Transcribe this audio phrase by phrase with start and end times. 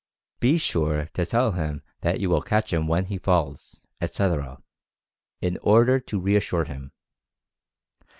[0.39, 4.57] Be sure to tell him that you will catch him when he falls, etc.,
[5.41, 6.91] in order to reassure him.